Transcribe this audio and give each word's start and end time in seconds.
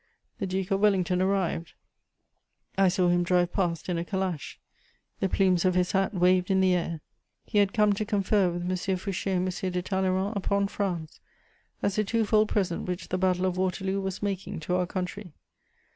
The 0.39 0.47
Duke 0.47 0.71
of 0.71 0.79
Wellington 0.79 1.21
arrived: 1.21 1.73
I 2.75 2.87
saw 2.87 3.09
him 3.09 3.21
drive 3.21 3.53
past 3.53 3.87
in 3.87 3.99
a 3.99 4.03
calash; 4.03 4.59
the 5.19 5.29
plumes 5.29 5.63
of 5.63 5.75
his 5.75 5.91
hat 5.91 6.11
waved 6.11 6.49
in 6.49 6.59
the 6.59 6.73
air; 6.73 7.01
he 7.45 7.59
had 7.59 7.71
come 7.71 7.93
to 7.93 8.03
confer 8.03 8.49
with 8.49 8.63
M. 8.63 8.69
Fouché 8.71 9.27
and 9.35 9.47
M. 9.63 9.71
de 9.71 9.81
Talleyrand 9.83 10.35
upon 10.35 10.67
France, 10.69 11.19
as 11.83 11.99
a 11.99 12.03
twofold 12.03 12.49
present 12.49 12.87
which 12.87 13.09
the 13.09 13.19
Battle 13.19 13.45
of 13.45 13.57
Waterloo 13.57 14.01
was 14.01 14.23
making 14.23 14.59
to 14.61 14.73
our 14.73 14.87
country. 14.87 15.33